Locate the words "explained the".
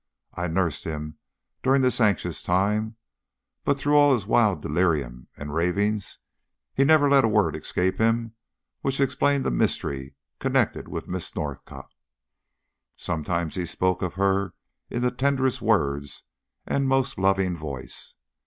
8.99-9.51